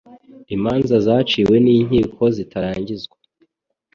Imanza 0.55 0.95
zaciwe 1.05 1.55
n 1.63 1.67
inkiko 1.75 2.23
zitarangizwa 2.35 3.17